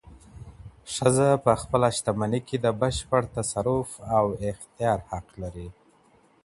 ښځه 0.93 1.29
پخپله 1.45 1.87
شتمني 1.97 2.39
کي 2.47 2.57
د 2.59 2.67
بشپړ 2.81 3.23
تصرف 3.37 3.89
او 4.17 4.25
اختیار 4.49 4.99
حق 5.09 5.27
لري. 5.41 5.67